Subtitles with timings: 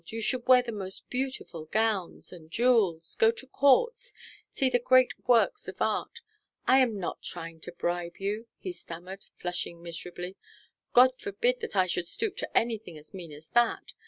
[0.07, 4.11] You should wear the most beautiful gowns and jewels, go to courts,
[4.49, 6.21] see the great works of art
[6.65, 10.37] I am not trying to bribe you," he stammered, flushing miserably.
[10.91, 13.93] "God forbid that I should stoop to anything as mean as that.